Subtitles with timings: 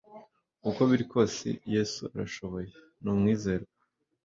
[0.69, 2.63] Uko biri kose yesu araryoshye
[3.01, 3.73] numwizerwa